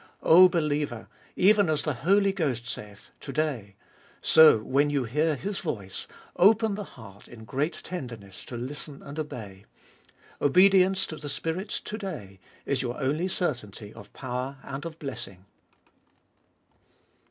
O 0.23 0.49
believer, 0.49 1.07
Even 1.35 1.69
as 1.69 1.83
the 1.83 1.93
Holy 1.93 2.33
Ghost 2.33 2.65
saith, 2.65 3.11
To 3.19 3.31
day, 3.31 3.75
so 4.19 4.57
when 4.57 4.89
you 4.89 5.03
hear 5.03 5.35
His 5.35 5.59
voice, 5.59 6.07
open 6.37 6.73
the 6.73 6.83
heart 6.97 7.27
in 7.27 7.45
great 7.45 7.73
tenderness 7.83 8.43
to 8.45 8.57
listen 8.57 9.03
and 9.03 9.19
obey; 9.19 9.65
obedience 10.41 11.05
to 11.05 11.17
the 11.17 11.29
Spirit's 11.29 11.79
To 11.81 11.99
day 11.99 12.39
is 12.65 12.81
your 12.81 12.99
only 12.99 13.27
certainty 13.27 13.93
of 13.93 14.11
power 14.13 14.57
and 14.63 14.85
of 14.85 14.97
blessing. 14.97 15.45